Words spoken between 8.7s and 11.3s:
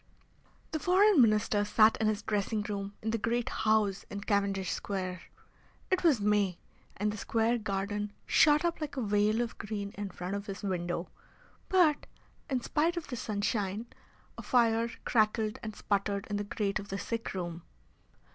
like a veil of green in front of his window,